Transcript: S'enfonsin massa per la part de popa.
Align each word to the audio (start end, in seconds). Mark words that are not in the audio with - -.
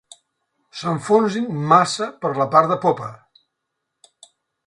S'enfonsin 0.77 1.45
massa 1.73 2.07
per 2.25 2.33
la 2.39 2.49
part 2.57 2.73
de 2.73 2.77
popa. 2.87 3.11